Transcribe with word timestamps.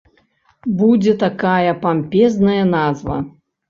Будзе 0.79 1.13
такая 1.25 1.79
пампезная 1.87 2.61
назва. 2.77 3.25